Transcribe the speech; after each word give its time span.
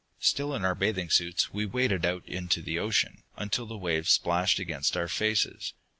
Still 0.19 0.55
in 0.55 0.65
our 0.65 0.73
bathing 0.73 1.11
suits 1.11 1.53
we 1.53 1.67
waded 1.67 2.05
out 2.07 2.25
into 2.27 2.63
the 2.63 2.79
ocean, 2.79 3.21
until 3.37 3.67
the 3.67 3.77
waves 3.77 4.09
splashed 4.09 4.57
against 4.57 4.97
our 4.97 5.07
faces. 5.07 5.75